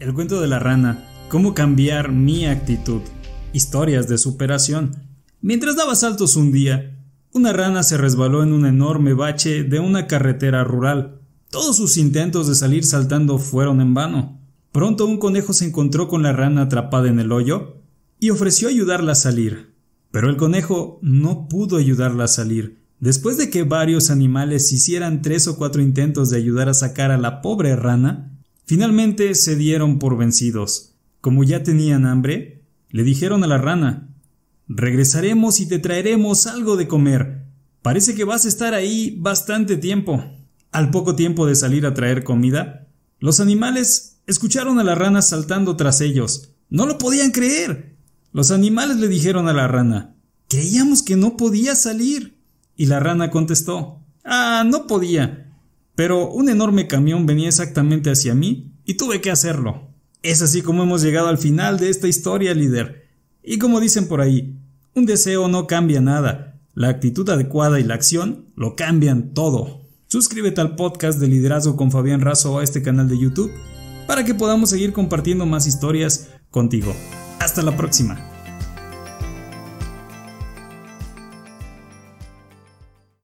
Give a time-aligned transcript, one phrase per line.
[0.00, 1.04] El cuento de la rana.
[1.28, 3.02] Cómo cambiar mi actitud.
[3.52, 4.96] Historias de superación.
[5.42, 6.98] Mientras daba saltos un día,
[7.32, 11.20] una rana se resbaló en un enorme bache de una carretera rural.
[11.50, 14.40] Todos sus intentos de salir saltando fueron en vano.
[14.72, 17.82] Pronto un conejo se encontró con la rana atrapada en el hoyo
[18.18, 19.74] y ofreció ayudarla a salir.
[20.10, 22.86] Pero el conejo no pudo ayudarla a salir.
[23.00, 27.18] Después de que varios animales hicieran tres o cuatro intentos de ayudar a sacar a
[27.18, 28.29] la pobre rana,
[28.70, 30.94] Finalmente se dieron por vencidos.
[31.20, 34.14] Como ya tenían hambre, le dijeron a la rana,
[34.68, 37.46] Regresaremos y te traeremos algo de comer.
[37.82, 40.24] Parece que vas a estar ahí bastante tiempo.
[40.70, 42.86] Al poco tiempo de salir a traer comida,
[43.18, 46.52] los animales escucharon a la rana saltando tras ellos.
[46.68, 47.96] No lo podían creer.
[48.32, 50.14] Los animales le dijeron a la rana,
[50.48, 52.38] Creíamos que no podía salir.
[52.76, 55.49] Y la rana contestó, Ah, no podía
[56.00, 59.90] pero un enorme camión venía exactamente hacia mí y tuve que hacerlo.
[60.22, 63.06] Es así como hemos llegado al final de esta historia, líder.
[63.42, 64.58] Y como dicen por ahí,
[64.94, 69.82] un deseo no cambia nada, la actitud adecuada y la acción lo cambian todo.
[70.06, 73.52] Suscríbete al podcast de liderazgo con Fabián Razo a este canal de YouTube
[74.06, 76.96] para que podamos seguir compartiendo más historias contigo.
[77.40, 78.29] Hasta la próxima.